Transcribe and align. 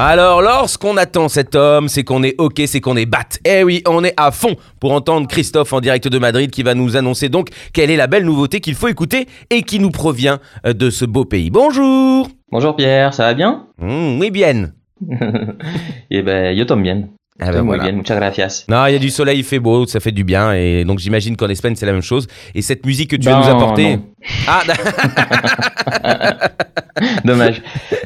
Alors, 0.00 0.42
lorsqu'on 0.42 0.96
attend 0.96 1.28
cet 1.28 1.56
homme, 1.56 1.88
c'est 1.88 2.04
qu'on 2.04 2.22
est 2.22 2.36
ok, 2.38 2.62
c'est 2.66 2.80
qu'on 2.80 2.96
est 2.96 3.04
bat. 3.04 3.26
Eh 3.44 3.64
oui, 3.64 3.82
on 3.84 4.04
est 4.04 4.14
à 4.16 4.30
fond 4.30 4.54
pour 4.78 4.92
entendre 4.92 5.26
Christophe 5.26 5.72
en 5.72 5.80
direct 5.80 6.06
de 6.06 6.18
Madrid 6.20 6.52
qui 6.52 6.62
va 6.62 6.74
nous 6.74 6.96
annoncer 6.96 7.28
donc 7.28 7.48
quelle 7.72 7.90
est 7.90 7.96
la 7.96 8.06
belle 8.06 8.24
nouveauté 8.24 8.60
qu'il 8.60 8.76
faut 8.76 8.86
écouter 8.86 9.26
et 9.50 9.62
qui 9.62 9.80
nous 9.80 9.90
provient 9.90 10.38
euh, 10.64 10.72
de 10.72 10.90
ce 10.90 11.04
beau 11.04 11.24
pays. 11.24 11.50
Bonjour 11.50 12.28
Bonjour 12.52 12.76
Pierre, 12.76 13.12
ça 13.12 13.24
va 13.24 13.34
bien? 13.34 13.66
Mmh, 13.78 14.20
Oui, 14.20 14.30
bien. 14.30 14.70
Eh 16.10 16.22
ben, 16.22 16.56
yo 16.56 16.64
bien. 16.76 17.08
Ah 17.40 17.52
ben 17.52 17.60
muy 17.62 17.66
voilà. 17.68 17.84
bien, 17.84 17.92
muchas 17.92 18.16
gracias. 18.16 18.64
Non, 18.68 18.86
il 18.86 18.92
y 18.92 18.96
a 18.96 18.98
du 18.98 19.10
soleil, 19.10 19.38
il 19.38 19.44
fait 19.44 19.60
beau, 19.60 19.86
ça 19.86 20.00
fait 20.00 20.10
du 20.10 20.24
bien, 20.24 20.52
et 20.54 20.84
donc 20.84 20.98
j'imagine 20.98 21.36
qu'en 21.36 21.48
Espagne 21.48 21.74
c'est 21.76 21.86
la 21.86 21.92
même 21.92 22.02
chose. 22.02 22.26
Et 22.54 22.62
cette 22.62 22.84
musique 22.84 23.10
que 23.10 23.16
tu 23.16 23.26
vas 23.28 23.34
Ben, 23.40 23.40
nous 23.40 23.54
apporter. 23.56 23.96
non. 23.96 24.02
Ah, 24.48 24.62
Dommage. 27.24 27.62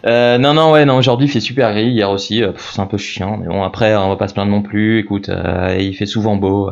Euh, 0.07 0.37
non, 0.39 0.53
non, 0.55 0.73
ouais, 0.73 0.85
non, 0.85 0.97
aujourd'hui 0.97 1.27
il 1.27 1.31
fait 1.31 1.41
super 1.41 1.73
gris, 1.73 1.89
hier 1.91 2.11
aussi, 2.11 2.43
euh, 2.43 2.53
c'est 2.59 2.81
un 2.81 2.87
peu 2.87 2.99
chiant, 2.99 3.39
mais 3.39 3.47
bon, 3.47 3.63
après, 3.63 3.95
on 3.97 4.09
va 4.11 4.17
pas 4.17 4.29
se 4.29 4.35
plaindre 4.35 4.51
non 4.51 4.63
plus, 4.63 4.99
écoute, 4.99 5.29
euh, 5.31 5.77
il 5.81 5.95
fait 5.95 6.05
souvent 6.07 6.37
beau, 6.37 6.71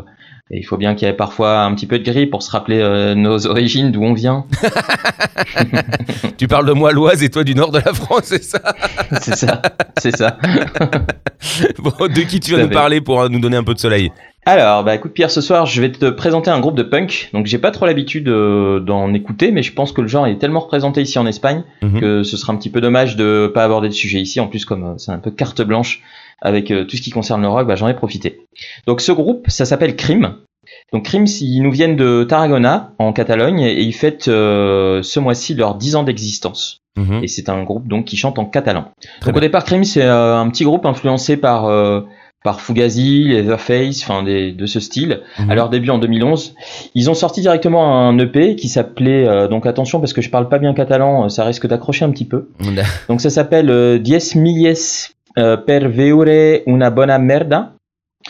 et 0.51 0.59
il 0.59 0.63
faut 0.65 0.77
bien 0.77 0.95
qu'il 0.95 1.07
y 1.07 1.11
ait 1.11 1.15
parfois 1.15 1.63
un 1.63 1.75
petit 1.75 1.87
peu 1.87 1.99
de 1.99 2.05
gris 2.05 2.27
pour 2.27 2.43
se 2.43 2.51
rappeler 2.51 2.81
euh, 2.81 3.15
nos 3.15 3.47
origines, 3.47 3.93
d'où 3.93 4.03
on 4.03 4.15
vient, 4.15 4.45
tu 6.39 6.49
parles 6.49 6.67
de 6.67 6.73
moi, 6.73 6.93
l'Oise, 6.93 7.23
et 7.23 7.29
toi 7.31 7.45
du 7.45 7.55
nord 7.55 7.71
de 7.71 7.79
la 7.85 7.93
France, 7.93 8.25
c'est 8.25 8.43
ça? 8.43 8.61
C'est 9.21 9.35
ça, 9.37 9.61
c'est 10.01 10.17
ça. 10.17 10.37
Bon, 11.79 11.91
de 12.07 12.21
qui 12.21 12.39
tu 12.39 12.53
vas 12.53 12.59
nous 12.63 12.69
fait. 12.69 12.75
parler 12.75 13.01
pour 13.01 13.21
euh, 13.21 13.29
nous 13.29 13.41
donner 13.41 13.57
un 13.57 13.65
peu 13.65 13.73
de 13.75 13.79
soleil? 13.79 14.13
Alors, 14.47 14.85
bah 14.85 14.95
écoute 14.95 15.13
Pierre, 15.13 15.31
ce 15.31 15.41
soir 15.41 15.67
je 15.67 15.81
vais 15.81 15.91
te 15.91 16.11
présenter 16.11 16.51
un 16.51 16.61
groupe 16.61 16.77
de 16.77 16.83
punk. 16.83 17.31
Donc 17.33 17.47
j'ai 17.47 17.59
pas 17.59 17.71
trop 17.71 17.87
l'habitude 17.87 18.29
euh, 18.29 18.79
d'en 18.81 19.13
écouter, 19.15 19.51
mais 19.51 19.63
je 19.63 19.73
pense 19.73 19.93
que 19.93 20.01
le 20.01 20.09
genre 20.09 20.27
est 20.27 20.39
tellement 20.39 20.61
représenté 20.61 21.01
ici 21.03 21.19
en 21.19 21.27
Espagne 21.27 21.63
Mhm. 21.83 22.01
que 22.01 22.23
ce 22.23 22.37
sera 22.37 22.53
un 22.53 22.57
petit 22.57 22.71
peu 22.71 22.81
dommage 22.81 23.17
de 23.17 23.51
pas 23.53 23.65
aborder 23.65 23.89
le 23.89 23.95
sujet 23.95 24.21
ici. 24.21 24.39
En 24.41 24.47
plus, 24.49 24.65
comme 24.65 24.85
euh, 24.85 24.95
c'est 24.99 25.13
un 25.13 25.19
peu 25.19 25.31
carte 25.31 25.63
blanche 25.63 26.03
avec 26.41 26.71
euh, 26.71 26.85
tout 26.85 26.97
ce 26.97 27.03
qui 27.03 27.11
concerne 27.11 27.43
le 27.43 27.49
rock, 27.49 27.67
bah, 27.67 27.77
j'en 27.77 27.89
ai 27.89 27.95
profité. 27.95 28.47
Donc 28.87 29.01
ce 29.01 29.13
groupe, 29.13 29.47
ça 29.49 29.65
s'appelle 29.65 29.97
Crime. 29.97 30.35
Donc 30.93 31.05
Crime, 31.05 31.27
ils 31.41 31.61
nous 31.63 31.71
viennent 31.73 31.97
de 31.97 32.25
Tarragona, 32.25 32.93
en 32.99 33.13
Catalogne, 33.13 33.61
et 33.61 33.81
ils 33.81 33.93
fêtent 33.95 34.29
euh, 34.29 35.03
ce 35.03 35.19
mois-ci 35.21 35.55
leurs 35.55 35.75
10 35.75 35.97
ans 35.97 36.03
d'existence. 36.03 36.79
Mhm. 36.97 37.21
Et 37.23 37.29
c'est 37.29 37.49
un 37.49 37.63
groupe 37.63 37.87
donc 37.89 38.05
qui 38.05 38.17
chante 38.17 38.39
en 38.39 38.45
catalan. 38.45 38.87
Très 39.21 39.31
donc 39.31 39.35
bien. 39.35 39.39
au 39.39 39.41
départ, 39.41 39.65
Cream, 39.65 39.85
c'est 39.85 40.03
euh, 40.03 40.37
un 40.37 40.49
petit 40.51 40.65
groupe 40.65 40.87
influencé 40.87 41.37
par 41.37 41.67
euh, 41.67 42.01
par 42.43 42.61
Fugazi, 42.63 43.25
Leatherface, 43.25 44.03
enfin 44.03 44.23
des- 44.23 44.53
de 44.53 44.67
ce 44.67 44.81
style. 44.81 45.21
Mhm. 45.39 45.51
À 45.51 45.55
leur 45.55 45.69
début 45.69 45.91
en 45.91 45.99
2011, 45.99 46.55
ils 46.95 47.11
ont 47.11 47.15
sorti 47.15 47.43
directement 47.43 48.09
un 48.09 48.19
EP 48.19 48.57
qui 48.57 48.69
s'appelait 48.69 49.27
euh, 49.29 49.47
donc 49.47 49.67
attention 49.67 50.01
parce 50.01 50.13
que 50.15 50.23
je 50.23 50.31
parle 50.31 50.49
pas 50.49 50.59
bien 50.59 50.73
catalan, 50.75 51.25
euh, 51.25 51.29
ça 51.29 51.45
risque 51.45 51.67
d'accrocher 51.67 52.05
un 52.05 52.11
petit 52.11 52.25
peu. 52.27 52.49
Donc 53.09 53.21
ça 53.21 53.31
s'appelle 53.31 53.71
euh, 53.71 53.99
Diez 53.99 54.19
milles 54.37 54.75
euh, 55.39 55.57
per 55.57 55.89
veure 55.89 56.63
una 56.67 56.91
bona 56.91 57.19
merda. 57.19 57.75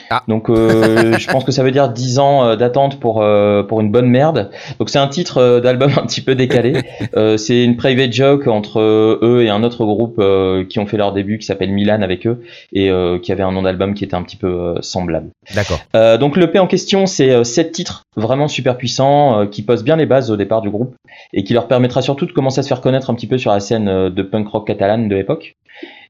Ah. 0.09 0.23
Donc 0.29 0.49
euh, 0.49 1.15
je 1.19 1.29
pense 1.29 1.45
que 1.45 1.51
ça 1.51 1.65
veut 1.65 1.73
dire 1.73 1.89
10 1.89 2.19
ans 2.21 2.45
euh, 2.45 2.57
d'attente 2.57 3.01
pour 3.01 3.23
euh, 3.23 3.65
pour 3.65 3.81
une 3.81 3.91
bonne 3.91 4.07
merde. 4.07 4.51
Donc 4.79 4.89
c'est 4.89 4.99
un 4.99 5.09
titre 5.09 5.61
d'album 5.61 5.91
un 5.97 6.07
petit 6.07 6.21
peu 6.21 6.35
décalé. 6.37 6.75
Euh, 7.17 7.37
c'est 7.37 7.65
une 7.65 7.77
private 7.77 8.13
joke 8.13 8.47
entre 8.47 8.81
eux 8.81 9.43
et 9.43 9.51
un 9.51 9.65
autre 9.65 9.85
groupe 9.85 10.23
qui 10.69 10.79
ont 10.79 10.87
fait 10.87 10.97
leur 10.97 11.13
début 11.13 11.39
qui 11.39 11.47
s'appelle 11.47 11.73
Milan 11.73 12.03
avec 12.03 12.27
eux 12.27 12.43
et 12.73 12.91
qui 13.23 13.33
avait 13.33 13.43
un 13.43 13.53
nom 13.53 13.63
d'album 13.63 13.95
qui 13.95 14.05
était 14.05 14.15
un 14.15 14.23
petit 14.23 14.37
peu 14.37 14.75
semblable. 14.81 15.31
D'accord. 15.55 15.81
Donc 16.19 16.37
le 16.37 16.51
P 16.51 16.59
en 16.59 16.67
question, 16.67 17.07
c'est 17.07 17.43
sept 17.45 17.73
titres 17.73 18.05
vraiment 18.17 18.49
super 18.49 18.77
puissants 18.77 19.47
qui 19.47 19.63
posent 19.63 19.85
bien 19.85 19.97
les 19.97 20.07
bases 20.07 20.31
au 20.31 20.37
départ 20.37 20.61
du 20.61 20.71
groupe 20.71 20.95
et 21.33 21.45
qui 21.45 21.53
leur 21.53 21.69
permettra 21.69 22.03
surtout 22.03 22.27
de 22.27 22.33
commencer 22.33 22.61
à 22.61 22.63
se 22.63 22.69
faire 22.69 22.81
connaître 22.81 23.11
un 23.11 23.15
petit 23.15 23.27
peu 23.27 23.39
sur 23.39 23.51
la 23.51 23.61
scène 23.61 24.09
de 24.09 24.23
punk 24.23 24.49
rock 24.49 24.67
catalane 24.67 25.09
de 25.09 25.17
l'époque. 25.17 25.57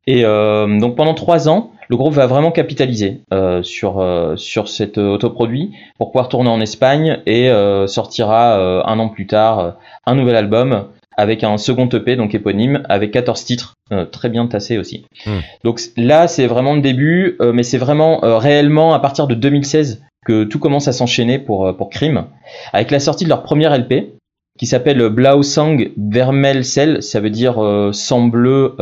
Et 0.06 0.25
euh, 0.25 0.78
donc 0.78 0.97
pendant 0.97 1.15
trois 1.15 1.49
ans, 1.49 1.72
le 1.88 1.97
groupe 1.97 2.15
va 2.15 2.27
vraiment 2.27 2.53
capitaliser 2.53 3.21
euh, 3.34 3.62
sur 3.62 4.00
euh, 4.00 4.37
sur 4.37 4.69
cet 4.69 4.97
euh, 4.97 5.11
autoproduit 5.11 5.72
pour 5.99 6.12
pouvoir 6.12 6.28
tourner 6.28 6.49
en 6.49 6.61
Espagne 6.61 7.19
et 7.27 7.50
euh, 7.50 7.87
sortira 7.87 8.59
euh, 8.59 8.83
un 8.84 8.99
an 8.99 9.09
plus 9.09 9.27
tard 9.27 9.77
un 10.06 10.15
nouvel 10.15 10.37
album 10.37 10.87
avec 11.16 11.44
un 11.44 11.59
second 11.59 11.89
EP 11.89 12.16
donc 12.16 12.34
éponyme 12.34 12.83
avec 12.89 13.10
14 13.10 13.44
titres 13.44 13.75
euh, 13.93 14.05
très 14.05 14.28
bien 14.28 14.47
tassés 14.47 14.78
aussi. 14.78 15.05
Hmm. 15.27 15.41
Donc 15.65 15.81
là 15.97 16.28
c'est 16.28 16.47
vraiment 16.47 16.75
le 16.75 16.81
début, 16.81 17.37
euh, 17.41 17.53
mais 17.53 17.65
c'est 17.65 17.78
vraiment 17.78 18.25
euh, 18.25 18.39
réellement 18.39 18.94
à 18.94 19.00
partir 19.00 19.27
de 19.27 19.34
2016 19.34 20.03
que 20.25 20.44
tout 20.44 20.59
commence 20.59 20.87
à 20.87 20.93
s'enchaîner 20.93 21.39
pour 21.39 21.77
pour 21.77 21.91
Crime 21.91 22.27
avec 22.72 22.91
la 22.91 23.00
sortie 23.00 23.25
de 23.25 23.31
leur 23.31 23.43
premier 23.43 23.69
LP 23.69 24.12
qui 24.59 24.66
s'appelle 24.66 25.09
Blau 25.09 25.43
Sang 25.43 25.78
Vermelcel, 25.97 27.03
ça 27.03 27.19
veut 27.21 27.31
dire 27.31 27.65
euh, 27.65 27.93
sang 27.93 28.27
bleu, 28.27 28.77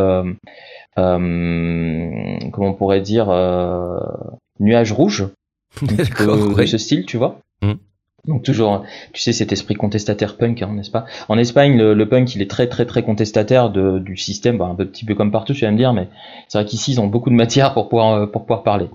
comment 0.97 2.71
on 2.71 2.75
pourrait 2.75 3.00
dire, 3.00 3.28
euh, 3.31 3.99
nuage 4.60 4.93
rouge, 4.93 5.28
de 5.82 6.66
ce 6.66 6.78
style, 6.78 7.06
tu 7.06 7.16
vois. 7.16 7.38
Mm. 7.62 7.75
Donc 8.27 8.43
toujours, 8.43 8.84
tu 9.12 9.23
sais, 9.23 9.33
cet 9.33 9.53
esprit 9.53 9.75
contestataire 9.75 10.37
punk, 10.37 10.61
hein, 10.61 10.71
n'est-ce 10.75 10.91
pas? 10.91 11.06
En 11.29 11.39
Espagne, 11.39 11.79
le, 11.79 11.95
le 11.95 12.09
punk, 12.09 12.34
il 12.34 12.43
est 12.43 12.51
très 12.51 12.67
très 12.67 12.84
très 12.84 13.03
contestataire 13.03 13.71
de, 13.71 13.99
du 13.99 14.17
système, 14.17 14.59
bah, 14.59 14.67
un 14.67 14.75
peu- 14.75 14.84
petit 14.87 15.05
peu 15.05 15.15
comme 15.15 15.31
partout, 15.31 15.55
tu 15.55 15.65
vas 15.65 15.71
me 15.71 15.77
dire, 15.77 15.93
mais 15.95 16.09
c'est 16.49 16.59
vrai 16.59 16.67
qu'ici, 16.67 16.93
ils 16.93 17.01
ont 17.01 17.07
beaucoup 17.07 17.31
de 17.31 17.34
matière 17.37 17.73
pour 17.73 17.89
pouvoir, 17.89 18.15
euh, 18.15 18.27
pour 18.27 18.43
pouvoir 18.43 18.65
parler. 18.65 18.87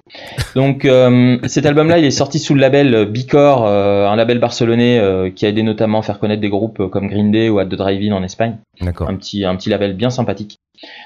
Donc 0.55 0.85
euh, 0.85 1.37
cet 1.45 1.65
album-là, 1.65 1.97
il 1.99 2.05
est 2.05 2.11
sorti 2.11 2.37
sous 2.37 2.53
le 2.53 2.61
label 2.61 3.05
Bicor, 3.05 3.65
euh, 3.65 4.07
un 4.07 4.15
label 4.15 4.39
barcelonais 4.39 4.99
euh, 4.99 5.31
qui 5.31 5.45
a 5.45 5.49
aidé 5.49 5.63
notamment 5.63 5.99
à 5.99 6.01
faire 6.03 6.19
connaître 6.19 6.41
des 6.41 6.49
groupes 6.49 6.81
euh, 6.81 6.87
comme 6.89 7.07
Green 7.07 7.31
Day 7.31 7.49
ou 7.49 7.59
At 7.59 7.65
the 7.65 7.75
Drive-In 7.75 8.11
en 8.13 8.23
Espagne 8.23 8.57
D'accord. 8.81 9.09
un 9.09 9.15
petit, 9.15 9.45
un 9.45 9.55
petit 9.55 9.69
label 9.69 9.93
bien 9.95 10.09
sympathique. 10.09 10.57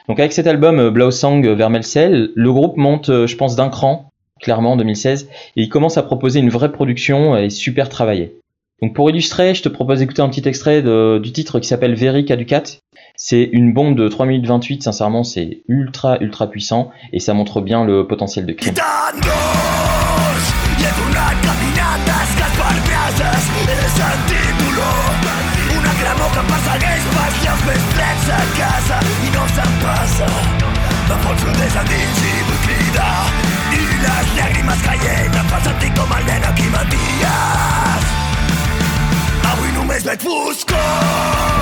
Donc 0.09 0.19
avec 0.19 0.33
cet 0.33 0.47
album 0.47 0.79
euh, 0.79 0.91
Blau 0.91 1.11
Sang 1.11 1.41
euh, 1.43 1.53
Vermelcel, 1.53 2.31
le 2.35 2.51
groupe 2.51 2.77
monte, 2.77 3.25
je 3.25 3.35
pense, 3.37 3.55
d'un 3.55 3.69
cran, 3.69 4.09
clairement 4.41 4.73
en 4.73 4.77
2016, 4.77 5.29
et 5.55 5.61
il 5.61 5.69
commence 5.69 5.97
à 5.97 6.03
proposer 6.03 6.39
une 6.39 6.49
vraie 6.49 6.71
production 6.71 7.35
et 7.37 7.49
super 7.49 7.89
travaillée. 7.89 8.37
Donc 8.81 8.93
pour 8.93 9.09
illustrer, 9.09 9.55
je 9.55 9.63
te 9.63 9.69
propose 9.69 9.99
d'écouter 9.99 10.21
un 10.21 10.29
petit 10.29 10.47
extrait 10.47 10.83
du 10.83 11.31
titre 11.31 11.59
qui 11.59 11.67
s'appelle 11.67 11.95
Very 11.95 12.25
Caducat. 12.25 12.63
C'est 13.15 13.49
une 13.51 13.73
bombe 13.73 13.95
de 13.95 14.07
3 14.07 14.27
minutes 14.27 14.45
28, 14.45 14.83
sincèrement 14.83 15.23
c'est 15.23 15.63
ultra 15.67 16.17
ultra 16.21 16.47
puissant 16.47 16.91
et 17.11 17.19
ça 17.19 17.33
montre 17.33 17.61
bien 17.61 17.83
le 17.83 18.05
potentiel 18.05 18.45
de 18.45 18.53
crime. 18.53 18.75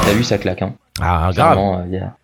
T'as 0.04 0.14
vu 0.14 0.24
ça 0.24 0.38
claque 0.38 0.62
hein 0.62 0.76
Ah, 1.02 1.32
grave. 1.34 1.56
Vraiment, 1.56 1.84
il 1.86 1.94
y, 1.94 1.98
a, 1.98 2.16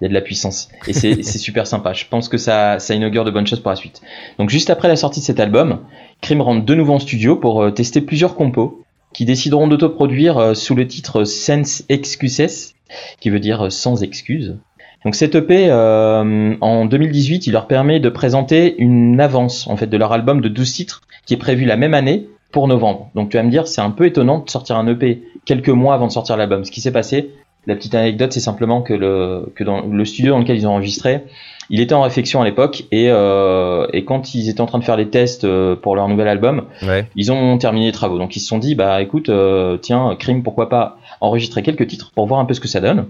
il 0.00 0.04
y 0.04 0.06
a 0.06 0.08
de 0.08 0.14
la 0.14 0.20
puissance. 0.20 0.68
Et 0.86 0.92
c'est 0.92 1.22
super 1.22 1.66
sympa. 1.66 1.92
Je 1.92 2.04
pense 2.06 2.28
que 2.28 2.38
ça, 2.38 2.78
ça 2.78 2.94
inaugure 2.94 3.24
de 3.24 3.30
bonnes 3.30 3.46
choses 3.46 3.60
pour 3.60 3.70
la 3.70 3.76
suite. 3.76 4.02
Donc 4.38 4.50
juste 4.50 4.70
après 4.70 4.88
la 4.88 4.96
sortie 4.96 5.20
de 5.20 5.24
cet 5.24 5.40
album, 5.40 5.80
Crime 6.20 6.40
rentre 6.40 6.64
de 6.64 6.74
nouveau 6.74 6.94
en 6.94 6.98
studio 6.98 7.36
pour 7.36 7.62
euh, 7.62 7.70
tester 7.70 8.00
plusieurs 8.00 8.34
compos 8.34 8.84
qui 9.12 9.24
décideront 9.24 9.68
d'autoproduire 9.68 10.38
euh, 10.38 10.54
sous 10.54 10.74
le 10.74 10.86
titre 10.86 11.24
Sense 11.24 11.84
Excuses, 11.88 12.74
qui 13.20 13.30
veut 13.30 13.40
dire 13.40 13.66
euh, 13.66 13.70
sans 13.70 14.02
excuse. 14.02 14.58
Donc 15.04 15.14
cet 15.14 15.34
EP, 15.34 15.68
euh, 15.70 16.54
en 16.60 16.84
2018, 16.84 17.46
il 17.46 17.52
leur 17.52 17.66
permet 17.66 18.00
de 18.00 18.08
présenter 18.10 18.76
une 18.78 19.20
avance 19.20 19.66
en 19.66 19.76
fait 19.76 19.86
de 19.86 19.96
leur 19.96 20.12
album 20.12 20.40
de 20.40 20.48
12 20.48 20.72
titres 20.72 21.02
qui 21.24 21.34
est 21.34 21.38
prévu 21.38 21.64
la 21.64 21.76
même 21.76 21.94
année 21.94 22.28
pour 22.52 22.68
novembre. 22.68 23.10
Donc 23.14 23.30
tu 23.30 23.36
vas 23.36 23.42
me 23.42 23.50
dire, 23.50 23.66
c'est 23.68 23.80
un 23.80 23.90
peu 23.90 24.06
étonnant 24.06 24.40
de 24.40 24.50
sortir 24.50 24.76
un 24.76 24.86
EP 24.88 25.22
quelques 25.44 25.68
mois 25.68 25.94
avant 25.94 26.06
de 26.06 26.12
sortir 26.12 26.36
l'album. 26.36 26.64
Ce 26.64 26.70
qui 26.70 26.80
s'est 26.80 26.92
passé, 26.92 27.30
la 27.66 27.74
petite 27.76 27.94
anecdote, 27.94 28.32
c'est 28.32 28.40
simplement 28.40 28.82
que 28.82 28.94
le, 28.94 29.52
que 29.54 29.64
dans 29.64 29.82
le 29.82 30.04
studio 30.04 30.32
dans 30.32 30.38
lequel 30.38 30.56
ils 30.56 30.66
ont 30.66 30.72
enregistré, 30.72 31.20
il 31.68 31.80
était 31.80 31.94
en 31.94 32.02
réflexion 32.02 32.40
à 32.40 32.44
l'époque 32.44 32.84
et, 32.90 33.06
euh, 33.10 33.86
et 33.92 34.04
quand 34.04 34.34
ils 34.34 34.48
étaient 34.48 34.60
en 34.62 34.66
train 34.66 34.78
de 34.78 34.84
faire 34.84 34.96
les 34.96 35.08
tests 35.08 35.44
euh, 35.44 35.76
pour 35.76 35.94
leur 35.94 36.08
nouvel 36.08 36.26
album, 36.26 36.64
Ouais. 36.82 37.06
ils 37.16 37.30
ont 37.30 37.58
terminé 37.58 37.86
les 37.86 37.92
travaux. 37.92 38.18
Donc 38.18 38.34
ils 38.34 38.40
se 38.40 38.48
sont 38.48 38.58
dit, 38.58 38.74
bah 38.74 39.00
écoute, 39.02 39.28
euh, 39.28 39.76
tiens, 39.76 40.16
Crime, 40.18 40.42
pourquoi 40.42 40.68
pas 40.68 40.96
enregistrer 41.20 41.62
quelques 41.62 41.86
titres 41.86 42.10
pour 42.14 42.26
voir 42.26 42.40
un 42.40 42.44
peu 42.46 42.54
ce 42.54 42.60
que 42.60 42.68
ça 42.68 42.80
donne 42.80 43.06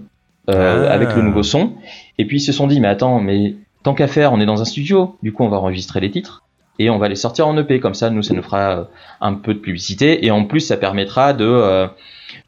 euh, 0.49 0.87
Ah. 0.87 0.91
avec 0.93 1.15
le 1.15 1.21
nouveau 1.23 1.43
son. 1.43 1.71
Et 2.17 2.25
puis 2.25 2.37
ils 2.37 2.41
se 2.41 2.51
sont 2.51 2.67
dit, 2.67 2.79
mais 2.81 2.87
attends, 2.89 3.19
mais 3.19 3.55
tant 3.83 3.93
qu'à 3.95 4.07
faire, 4.07 4.31
on 4.33 4.39
est 4.39 4.45
dans 4.45 4.61
un 4.61 4.65
studio, 4.65 5.15
du 5.23 5.31
coup 5.33 5.43
on 5.43 5.49
va 5.49 5.57
enregistrer 5.57 5.99
les 6.01 6.11
titres. 6.11 6.43
Et 6.79 6.89
on 6.89 6.97
va 6.97 7.07
les 7.09 7.15
sortir 7.15 7.47
en 7.47 7.57
EP. 7.57 7.79
Comme 7.79 7.93
ça, 7.93 8.09
nous, 8.09 8.23
ça 8.23 8.33
nous 8.33 8.41
fera 8.43 8.71
euh, 8.77 8.83
un 9.21 9.33
peu 9.33 9.53
de 9.53 9.59
publicité 9.59 10.25
et 10.25 10.31
en 10.31 10.45
plus, 10.45 10.61
ça 10.61 10.77
permettra 10.77 11.33
de, 11.33 11.45
euh, 11.45 11.87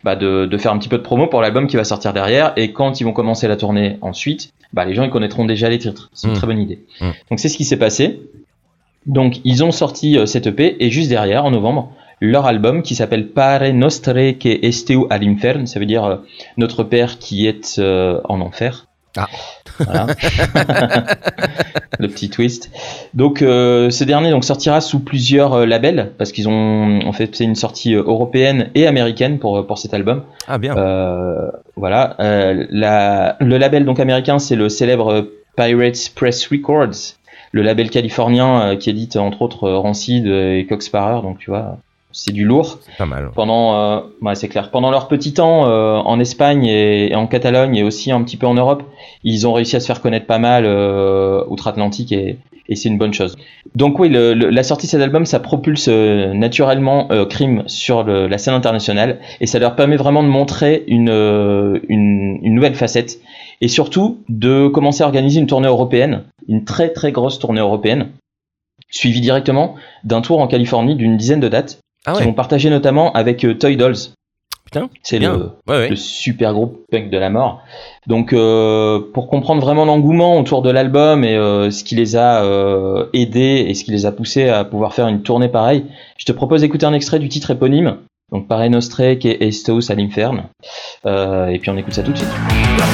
bah, 0.04 0.16
de, 0.16 0.46
de 0.46 0.58
faire 0.58 0.72
un 0.74 0.78
petit 0.80 0.90
peu 0.90 0.98
de 0.98 1.04
promo 1.04 1.28
pour 1.28 1.42
l'album 1.42 1.68
qui 1.68 1.76
va 1.76 1.84
sortir 1.84 2.14
derrière. 2.14 2.54
Et 2.56 2.72
quand 2.74 3.00
ils 3.00 3.04
vont 3.04 3.14
commencer 3.14 3.48
la 3.48 3.58
tournée 3.58 3.98
ensuite, 4.02 4.52
bah, 4.74 4.86
les 4.86 4.94
gens 4.96 5.04
ils 5.04 5.10
connaîtront 5.12 5.46
déjà 5.46 5.70
les 5.70 5.78
titres. 5.80 6.10
C'est 6.14 6.28
une 6.28 6.34
Mm. 6.34 6.38
très 6.38 6.48
bonne 6.48 6.60
idée. 6.60 6.80
Mm. 7.02 7.10
Donc 7.30 7.40
c'est 7.40 7.50
ce 7.50 7.58
qui 7.58 7.66
s'est 7.66 7.78
passé. 7.78 8.22
Donc 9.06 9.42
ils 9.44 9.64
ont 9.64 9.72
sorti 9.72 10.18
euh, 10.18 10.26
cette 10.26 10.48
EP 10.48 10.78
et 10.84 10.90
juste 10.90 11.10
derrière, 11.10 11.46
en 11.46 11.52
novembre, 11.52 11.92
leur 12.22 12.46
album 12.46 12.84
qui 12.84 12.96
s'appelle 12.96 13.28
Pare 13.30 13.74
Nostre 13.74 14.14
que 14.40 14.66
esteu 14.66 15.00
all'infern, 15.10 15.68
ça 15.68 15.80
veut 15.80 15.86
dire 15.86 16.06
euh, 16.06 16.18
notre 16.58 16.84
père 16.86 17.20
qui 17.20 17.46
est 17.48 17.80
en 17.80 18.40
enfer. 18.40 18.88
Ah. 19.18 19.28
Voilà. 19.80 20.08
le 22.00 22.08
petit 22.08 22.30
twist. 22.30 22.72
Donc 23.14 23.42
euh, 23.42 23.90
ce 23.90 24.04
dernier 24.04 24.32
donc 24.32 24.44
sortira 24.44 24.82
sous 24.82 25.00
plusieurs 25.00 25.54
euh, 25.54 25.66
labels 25.66 26.12
parce 26.18 26.32
qu'ils 26.32 26.48
ont 26.48 27.00
en 27.06 27.14
fait 27.14 27.36
c'est 27.36 27.44
une 27.44 27.56
sortie 27.56 27.96
euh, 27.96 28.04
européenne 28.04 28.70
et 28.76 28.88
américaine 28.88 29.40
pour 29.40 29.66
pour 29.66 29.78
cet 29.78 29.94
album. 29.94 30.24
Ah 30.48 30.58
bien. 30.58 30.76
Euh, 30.78 31.50
voilà. 31.76 32.16
Euh, 32.20 32.66
la, 32.70 33.38
le 33.40 33.58
label 33.58 33.86
donc 33.86 34.00
américain, 34.00 34.40
c'est 34.40 34.56
le 34.56 34.70
célèbre 34.70 35.12
euh, 35.12 35.42
Pirates 35.56 36.12
Press 36.16 36.48
Records, 36.48 37.16
le 37.52 37.62
label 37.62 37.90
californien 37.90 38.62
euh, 38.62 38.76
qui 38.76 38.90
édite 38.90 39.16
entre 39.16 39.42
autres 39.42 39.66
euh, 39.66 39.78
Rancid 39.78 40.26
et 40.26 40.66
Cox 40.68 40.86
Sparrer. 40.86 41.22
Donc 41.22 41.40
tu 41.40 41.50
vois, 41.50 41.78
c'est 42.14 42.32
du 42.32 42.46
lourd. 42.46 42.80
Pas 42.98 43.06
mal. 43.06 43.32
Pendant, 43.36 43.76
euh, 43.76 44.00
ouais, 44.22 44.36
c'est 44.36 44.48
clair. 44.48 44.72
Pendant 44.72 44.92
leur 44.92 45.08
petit 45.10 45.34
temps 45.34 45.68
euh, 45.68 45.98
en 45.98 46.20
Espagne 46.20 46.66
et, 46.66 47.12
et 47.12 47.16
en 47.16 47.28
Catalogne 47.28 47.76
et 47.76 47.84
aussi 47.84 48.12
un 48.12 48.24
petit 48.24 48.38
peu 48.38 48.48
en 48.48 48.54
Europe, 48.54 48.84
ils 49.24 49.46
ont 49.48 49.52
réussi 49.54 49.76
à 49.76 49.80
se 49.82 49.88
faire 49.88 50.02
connaître 50.02 50.26
pas 50.28 50.40
mal 50.40 50.64
euh, 50.66 51.44
outre-Atlantique 51.50 52.12
et, 52.12 52.38
et 52.70 52.76
c'est 52.76 52.88
une 52.88 52.98
bonne 52.98 53.14
chose. 53.14 53.36
Donc 53.76 54.00
oui, 54.00 54.08
le- 54.10 54.34
le- 54.34 54.50
la 54.50 54.64
sortie 54.64 54.86
de 54.86 54.92
cet 54.92 55.02
album, 55.02 55.26
ça 55.26 55.40
propulse 55.40 55.88
euh, 55.90 56.34
naturellement 56.34 57.08
euh, 57.12 57.26
Crime 57.26 57.64
sur 57.68 58.04
le- 58.04 58.28
la 58.28 58.38
scène 58.38 58.54
internationale 58.54 59.20
et 59.42 59.48
ça 59.48 59.60
leur 59.60 59.76
permet 59.76 59.98
vraiment 59.98 60.24
de 60.24 60.30
montrer 60.30 60.84
une, 60.88 61.10
euh, 61.10 61.80
une, 61.90 62.40
une 62.44 62.54
nouvelle 62.54 62.76
facette 62.76 63.20
et 63.62 63.68
surtout 63.68 64.20
de 64.30 64.68
commencer 64.68 65.04
à 65.04 65.08
organiser 65.08 65.40
une 65.40 65.48
tournée 65.48 65.68
européenne, 65.68 66.24
une 66.48 66.64
très 66.64 66.90
très 66.90 67.12
grosse 67.12 67.40
tournée 67.40 67.62
européenne, 67.62 68.10
suivie 68.90 69.22
directement 69.22 69.76
d'un 70.04 70.22
tour 70.22 70.40
en 70.40 70.48
Californie 70.48 70.96
d'une 70.96 71.18
dizaine 71.18 71.40
de 71.40 71.48
dates 71.48 71.80
Ah 72.06 72.14
qui 72.14 72.24
vont 72.24 72.34
partager 72.34 72.70
notamment 72.70 73.12
avec 73.14 73.44
euh, 73.46 73.54
Toy 73.56 73.78
Dolls. 73.78 73.96
Putain. 74.66 74.90
C'est 75.04 75.20
le, 75.20 75.52
Ouais 75.68 75.78
ouais. 75.78 75.90
le 75.90 75.96
super 75.96 76.54
groupe 76.54 76.86
punk 76.92 77.10
de 77.10 77.18
la 77.18 77.30
mort. 77.30 77.62
Donc 78.08 78.34
euh, 78.34 79.00
pour 79.14 79.28
comprendre 79.28 79.62
vraiment 79.62 79.86
l'engouement 79.86 80.40
autour 80.40 80.62
de 80.62 80.72
l'album 80.72 81.24
et 81.24 81.36
euh, 81.36 81.70
ce 81.70 81.84
qui 81.84 81.96
les 81.96 82.16
a 82.16 82.44
euh, 82.44 83.06
aidés 83.14 83.66
et 83.68 83.74
ce 83.74 83.84
qui 83.84 83.92
les 83.92 84.06
a 84.06 84.12
poussés 84.12 84.50
à 84.50 84.64
pouvoir 84.64 84.94
faire 84.94 85.08
une 85.08 85.22
tournée 85.22 85.50
pareille, 85.50 85.86
je 86.18 86.26
te 86.26 86.32
propose 86.32 86.62
d'écouter 86.62 86.86
un 86.86 86.94
extrait 86.94 87.20
du 87.20 87.30
titre 87.30 87.52
éponyme. 87.52 87.98
Donc 88.32 88.48
Pare 88.48 88.68
Nostre 88.70 89.16
che 89.20 89.38
estos 89.42 89.92
all'infern. 89.92 90.46
Euh, 91.06 91.48
et 91.48 91.60
puis 91.60 91.70
on 91.70 91.78
écoute 91.78 91.94
ça 91.94 92.02
tout 92.02 92.14
de 92.14 92.18
suite. 92.18 92.30
La 92.80 92.86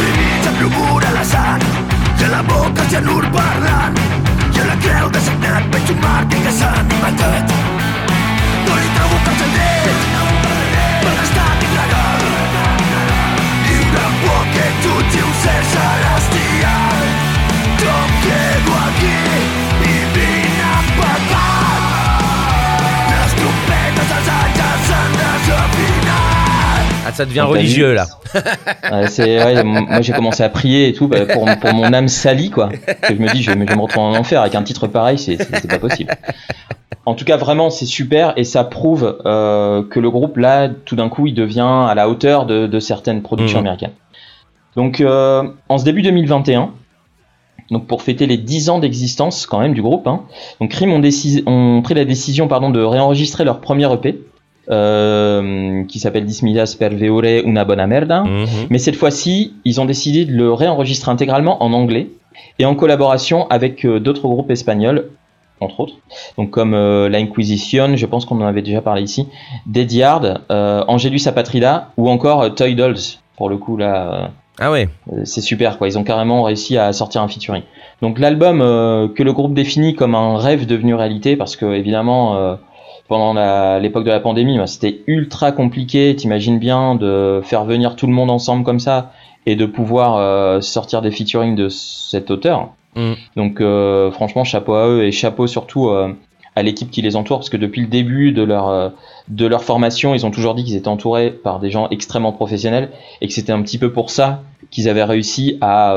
ça 27.20 27.26
devient 27.26 27.42
religieux 27.42 27.94
là. 27.94 28.08
Moi 29.64 30.02
j'ai 30.02 30.14
commencé 30.14 30.42
à 30.42 30.48
prier 30.48 30.88
et 30.88 30.94
tout 30.94 31.10
bah, 31.10 31.26
pour, 31.26 31.74
mon 31.74 31.92
âme 31.92 32.08
salie 32.08 32.50
quoi. 32.50 32.70
Je 33.10 33.16
me 33.16 33.30
dis 33.34 33.44
je 33.44 33.52
me- 33.52 33.66
retrouver 33.66 34.06
en 34.06 34.16
enfer 34.16 34.40
avec 34.42 34.56
un 34.56 34.64
titre 34.64 34.88
pareil, 34.88 35.18
c'est 35.18 35.68
pas 35.68 35.80
possible. 35.80 36.14
En 37.06 37.16
tout 37.16 37.26
cas 37.26 37.38
vraiment 37.38 37.70
c'est 37.70 37.86
super 37.86 38.34
et 38.38 38.44
ça 38.44 38.64
prouve 38.64 39.20
euh, 39.26 39.84
que 39.90 40.00
le 40.00 40.10
groupe 40.12 40.38
là 40.38 40.70
tout 40.70 40.96
d'un 40.96 41.10
coup 41.10 41.26
il 41.28 41.34
devient 41.34 41.62
à 41.88 41.94
la 41.96 42.08
hauteur 42.10 42.46
de, 42.46 42.68
de 42.68 42.80
certaines 42.80 43.22
productions 43.22 43.60
Mhm. 43.60 43.66
américaines. 43.66 43.94
Donc 44.76 45.02
euh, 45.02 45.44
en 45.70 45.78
ce 45.78 45.86
début 45.86 46.02
2021, 46.04 46.70
donc 47.72 47.88
pour 47.88 48.02
fêter 48.04 48.28
les 48.28 48.38
10 48.38 48.70
ans 48.70 48.80
d'existence 48.80 49.46
quand 49.46 49.60
même 49.60 49.74
du 49.74 49.82
groupe, 49.82 50.08
hein, 50.08 50.22
donc 50.62 50.70
Cream 50.72 50.92
ont, 50.92 51.82
pris 51.82 51.94
la 51.96 52.06
décision 52.06 52.48
pardon, 52.48 52.70
de 52.70 52.82
réenregistrer 52.82 53.44
leur 53.46 53.60
premier 53.60 53.92
EP 53.92 54.20
euh, 54.70 55.84
qui 55.86 56.00
s'appelle 56.00 56.26
Dismidas 56.26 56.76
per 56.78 56.90
veure 56.90 57.44
una 57.46 57.66
bona 57.66 57.88
merda. 57.88 58.24
Mhm. 58.24 58.68
Mais 58.70 58.78
cette 58.78 58.96
fois-ci, 58.96 59.54
ils 59.66 59.82
ont 59.82 59.86
décidé 59.86 60.26
de 60.26 60.34
le 60.34 60.54
réenregistrer 60.54 61.12
intégralement 61.12 61.64
en 61.64 61.74
anglais 61.74 62.10
et 62.60 62.66
en 62.66 62.76
collaboration 62.76 63.48
avec 63.50 63.86
d'autres 63.86 64.28
groupes 64.28 64.52
espagnols, 64.52 65.10
entre 65.62 65.80
autres, 65.82 65.96
donc 66.38 66.52
comme 66.52 66.74
euh, 66.74 67.10
La 67.10 67.18
Inquisition, 67.18 67.96
je 67.96 68.06
pense 68.06 68.26
qu'on 68.26 68.42
en 68.42 68.46
avait 68.46 68.62
déjà 68.62 68.82
parlé 68.82 69.02
ici, 69.04 69.28
Dead 69.66 69.92
Yard, 69.92 70.42
euh, 70.52 70.84
Angelus 70.88 71.22
Apatrida 71.28 71.90
ou 71.98 72.10
encore 72.10 72.42
euh, 72.42 72.50
Toy 72.50 72.76
Dolls. 72.76 72.96
Pour 73.38 73.50
le 73.50 73.58
coup, 73.58 73.78
là, 73.78 74.32
Ah 74.60 74.72
ouais. 74.72 74.90
euh, 75.14 75.22
c'est 75.24 75.42
super, 75.42 75.78
quoi. 75.78 75.88
Ils 75.88 75.98
ont 75.98 76.04
carrément 76.04 76.44
réussi 76.44 76.78
à 76.78 76.92
sortir 76.94 77.22
un 77.22 77.28
featuring. 77.28 77.64
Donc 78.02 78.20
l'album 78.20 78.62
euh, 78.62 79.08
que 79.08 79.24
le 79.24 79.34
groupe 79.34 79.54
définit 79.54 79.96
comme 79.96 80.16
un 80.16 80.38
rêve 80.38 80.66
devenu 80.66 80.94
réalité, 80.96 81.36
parce 81.36 81.56
que 81.56 81.66
évidemment, 81.66 82.36
euh, 82.36 82.56
pendant 83.08 83.34
l'époque 83.80 84.04
de 84.04 84.12
la 84.12 84.20
pandémie, 84.20 84.58
bah, 84.58 84.68
c'était 84.68 85.02
ultra 85.08 85.52
compliqué. 85.52 86.16
T'imagines 86.16 86.60
bien 86.60 86.96
de 86.96 87.42
faire 87.44 87.66
venir 87.66 87.96
tout 87.96 88.08
le 88.08 88.14
monde 88.14 88.30
ensemble 88.30 88.64
comme 88.64 88.80
ça 88.80 89.12
et 89.46 89.56
de 89.56 89.66
pouvoir 89.66 90.18
euh, 90.18 90.62
sortir 90.62 91.02
des 91.02 91.12
featuring 91.12 91.56
de 91.56 91.70
cet 91.70 92.30
auteur. 92.30 92.70
Mm. 93.00 93.14
Donc 93.38 93.62
euh, 93.62 94.12
franchement, 94.12 94.44
chapeau 94.44 94.74
à 94.74 94.88
eux 94.88 95.06
et 95.06 95.12
chapeau 95.12 95.48
surtout 95.48 95.88
euh, 95.88 96.14
à 96.56 96.64
l'équipe 96.64 96.92
qui 96.92 97.02
les 97.02 97.16
entoure, 97.16 97.40
parce 97.40 97.50
que 97.50 97.58
depuis 97.58 97.82
le 97.82 97.88
début 97.88 98.34
de 98.34 98.44
leur 98.44 98.68
euh, 98.68 98.90
de 99.30 99.46
leur 99.46 99.64
formation, 99.64 100.14
ils 100.14 100.26
ont 100.26 100.32
toujours 100.32 100.54
dit 100.54 100.66
qu'ils 100.66 100.76
étaient 100.76 100.90
entourés 100.90 101.32
par 101.32 101.60
des 101.60 101.72
gens 101.72 101.88
extrêmement 101.90 102.34
professionnels 102.34 102.90
et 103.22 103.28
que 103.28 103.34
c'était 103.34 103.54
un 103.54 103.62
petit 103.62 103.78
peu 103.78 103.94
pour 103.94 104.10
ça 104.10 104.44
qu'ils 104.70 104.90
avaient 104.90 105.04
réussi 105.04 105.58
à, 105.62 105.96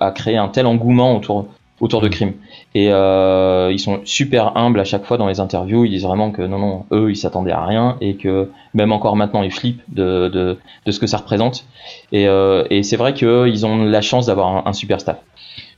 à, 0.00 0.10
créer 0.10 0.36
un 0.36 0.48
tel 0.48 0.66
engouement 0.66 1.14
autour, 1.14 1.46
autour 1.80 2.00
de 2.00 2.08
Crime. 2.08 2.32
Et 2.74 2.88
euh, 2.90 3.70
ils 3.70 3.78
sont 3.78 4.00
super 4.04 4.56
humbles 4.56 4.80
à 4.80 4.84
chaque 4.84 5.04
fois 5.04 5.16
dans 5.16 5.28
les 5.28 5.38
interviews. 5.38 5.84
Ils 5.84 5.90
disent 5.90 6.02
vraiment 6.02 6.32
que 6.32 6.42
non, 6.42 6.58
non, 6.58 6.86
eux, 6.90 7.10
ils 7.10 7.16
s'attendaient 7.16 7.52
à 7.52 7.64
rien 7.64 7.98
et 8.00 8.16
que 8.16 8.50
même 8.74 8.90
encore 8.90 9.14
maintenant, 9.14 9.42
ils 9.44 9.52
flippent 9.52 9.82
de, 9.88 10.28
de, 10.28 10.58
de 10.86 10.90
ce 10.90 10.98
que 10.98 11.06
ça 11.06 11.18
représente. 11.18 11.66
Et, 12.10 12.24
et 12.24 12.82
c'est 12.82 12.96
vrai 12.96 13.14
qu'ils 13.14 13.66
ont 13.66 13.84
la 13.84 14.00
chance 14.00 14.26
d'avoir 14.26 14.48
un, 14.48 14.62
un 14.66 14.72
super 14.72 15.00
staff. 15.00 15.18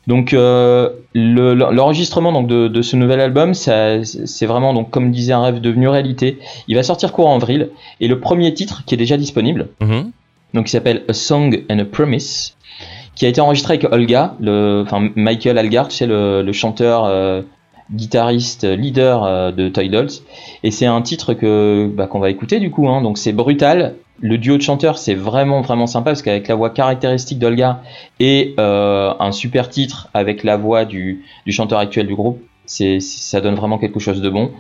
Donc 0.09 0.33
euh, 0.33 0.89
le- 1.15 1.53
l'enregistrement 1.55 2.33
donc 2.33 2.47
de, 2.49 2.67
de 2.67 2.83
ce 2.83 2.97
nouvel 2.97 3.21
album, 3.21 3.53
c'est 3.55 4.47
vraiment 4.47 4.73
donc 4.75 4.91
comme 4.91 5.11
disait 5.13 5.35
un 5.35 5.43
rêve 5.43 5.61
devenu 5.61 5.87
réalité. 5.89 6.39
Il 6.67 6.75
va 6.77 6.83
sortir 6.83 7.13
courant 7.13 7.37
avril 7.37 7.69
et 8.01 8.09
le 8.09 8.19
premier 8.19 8.53
titre 8.55 8.83
qui 8.87 8.95
est 8.95 8.99
déjà 8.99 9.17
disponible, 9.19 9.69
Mhm. 9.81 10.11
donc 10.55 10.65
qui 10.65 10.71
s'appelle 10.73 11.03
A 11.09 11.13
Song 11.13 11.63
and 11.71 11.79
a 11.79 11.85
Promise, 11.85 12.57
qui 13.15 13.27
a 13.27 13.29
été 13.29 13.41
enregistré 13.43 13.75
avec 13.75 13.93
Olga, 13.93 14.35
le, 14.41 14.83
enfin 14.87 15.11
Michael 15.15 15.59
Algard, 15.59 15.93
c'est 15.93 16.07
le, 16.07 16.41
le 16.43 16.53
chanteur, 16.53 17.05
euh, 17.05 17.43
guitariste, 17.93 18.65
leader 18.65 19.25
euh, 19.25 19.53
de 19.53 19.69
Toy 19.69 19.89
Dolls, 19.89 20.11
et 20.63 20.71
c'est 20.71 20.87
un 20.87 21.03
titre 21.03 21.35
que 21.35 21.91
bah, 21.93 22.07
qu'on 22.07 22.19
va 22.19 22.31
écouter 22.31 22.61
du 22.61 22.71
coup. 22.71 22.89
Hein, 22.89 23.03
donc 23.03 23.19
c'est 23.19 23.33
brutal. 23.33 23.95
Le 24.21 24.37
duo 24.37 24.57
de 24.57 24.63
chanteurs 24.63 24.99
c'est 24.99 25.15
vraiment 25.15 25.61
vraiment 25.61 25.87
sympa 25.87 26.11
parce 26.11 26.23
qu'avec 26.23 26.49
la 26.49 26.57
voix 26.57 26.71
caractéristique 26.71 27.39
d'Olga 27.39 27.83
et 28.19 28.55
euh, 28.59 29.15
un 29.21 29.31
super 29.31 29.69
titre 29.69 30.09
avec 30.13 30.43
la 30.43 30.57
voix 30.57 30.85
du, 30.85 31.25
du 31.47 31.53
chanteur 31.53 31.79
actuel 31.79 32.09
du 32.09 32.17
groupe, 32.17 32.41
c'est 32.67 33.01
ça 33.01 33.41
donne 33.41 33.55
vraiment 33.55 33.79
quelque 33.79 34.01
chose 34.01 34.21
de 34.21 34.29
bon. 34.29 34.51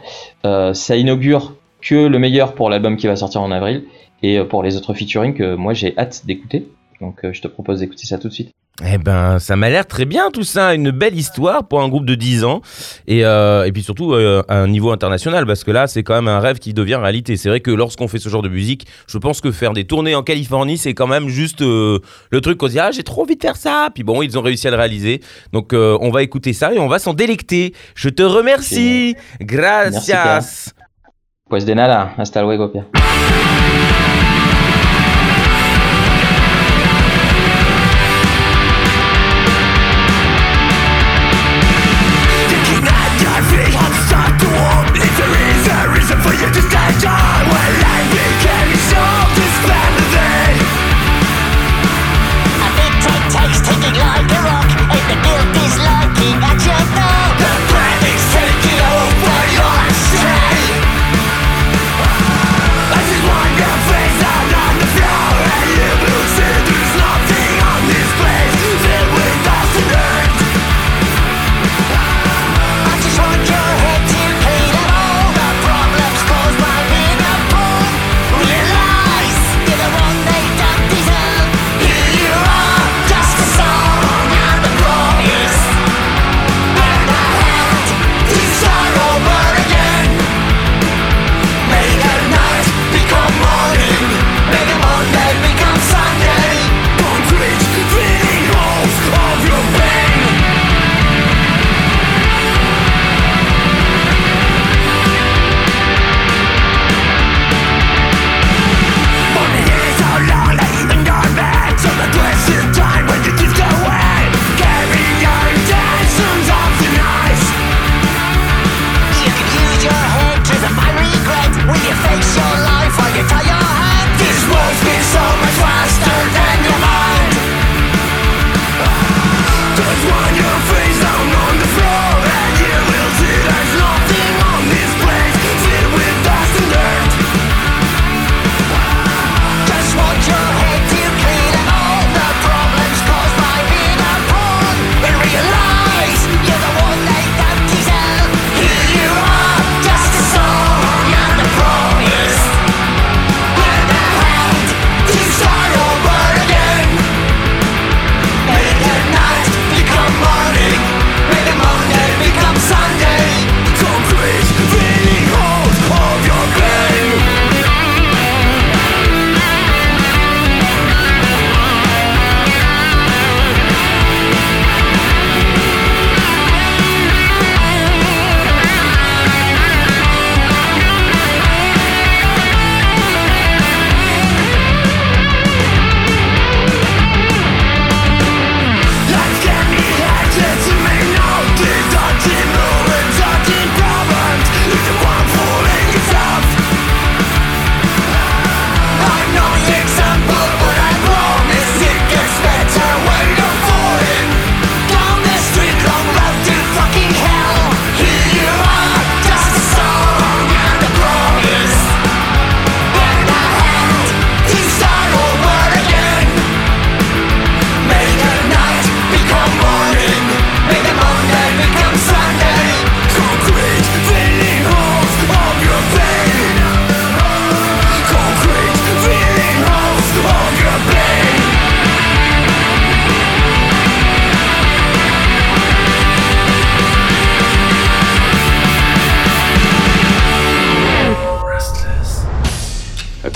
Euh, 0.45 0.75
ça 0.75 0.97
inaugure 0.97 1.55
que 1.81 2.07
le 2.07 2.19
meilleur 2.19 2.55
pour 2.55 2.71
l'album 2.71 2.97
qui 2.97 3.07
va 3.07 3.17
sortir 3.17 3.43
en 3.43 3.51
avril 3.51 3.85
et 4.23 4.39
euh, 4.39 4.45
pour 4.45 4.63
les 4.63 4.77
autres 4.77 4.95
featuring 4.95 5.35
que 5.35 5.55
moi 5.55 5.75
j'ai 5.75 5.97
hâte 5.97 6.23
d'écouter. 6.27 6.69
Donc 7.01 7.25
euh, 7.25 7.33
je 7.33 7.41
te 7.41 7.49
propose 7.49 7.81
d'écouter 7.81 8.07
ça 8.07 8.19
tout 8.19 8.29
de 8.29 8.33
suite. 8.33 8.53
Eh 8.85 8.97
ben, 8.97 9.41
ça 9.41 9.57
m'a 9.57 9.71
l'air 9.71 9.87
très 9.87 10.05
bien 10.05 10.31
tout 10.31 10.45
ça, 10.45 10.73
une 10.73 10.93
belle 10.93 11.19
histoire 11.19 11.67
pour 11.67 11.83
un 11.83 11.89
groupe 11.89 12.07
de 12.07 12.15
10 12.15 12.45
ans 12.45 12.61
et, 13.09 13.25
euh, 13.25 13.65
et 13.65 13.73
puis 13.73 13.83
surtout 13.83 14.13
euh, 14.13 14.45
à 14.47 14.59
un 14.59 14.69
niveau 14.69 14.93
international 14.93 15.47
parce 15.47 15.65
que 15.65 15.73
là 15.73 15.89
c'est 15.89 16.05
quand 16.05 16.15
même 16.15 16.29
un 16.29 16.39
rêve 16.39 16.61
qui 16.61 16.75
devient 16.75 16.95
réalité. 16.95 17.37
C'est 17.37 17.49
vrai 17.49 17.59
que 17.59 17.73
lorsqu'on 17.73 18.07
fait 18.07 18.21
ce 18.21 18.29
genre 18.29 18.43
de 18.43 18.49
musique, 18.49 18.87
je 19.09 19.19
pense 19.19 19.41
que 19.41 19.51
faire 19.51 19.73
des 19.73 19.85
tournées 19.85 20.15
en 20.15 20.23
Californie 20.23 20.79
c'est 20.79 20.95
quand 20.95 21.09
même 21.09 21.29
juste 21.29 21.61
euh, 21.61 21.99
le 22.31 22.41
truc 22.41 22.59
qu'on 22.59 22.69
se 22.69 22.73
dit 22.73 22.79
ah 22.79 22.93
j'ai 22.93 23.03
trop 23.03 23.23
envie 23.23 23.35
de 23.35 23.43
faire 23.43 23.57
ça. 23.57 23.89
Puis 23.93 24.05
bon 24.05 24.23
ils 24.23 24.39
ont 24.39 24.43
réussi 24.43 24.69
à 24.69 24.71
le 24.71 24.77
réaliser. 24.77 25.23
Donc 25.53 25.73
euh, 25.73 25.99
on 26.01 26.11
va 26.11 26.23
écouter 26.23 26.53
ça 26.53 26.73
et 26.73 26.79
on 26.79 26.87
va 26.87 27.01
s'en 27.01 27.15
délecter. 27.15 27.75
Je 27.97 28.11
te 28.11 28.23
remercie. 28.23 29.17
Gracias. 29.41 30.73
Pues 31.49 31.65
de 31.65 31.75
nada, 31.75 32.13
hasta 32.19 32.43
luego. 32.43 32.71
Just 46.51 46.71
take 46.71 46.98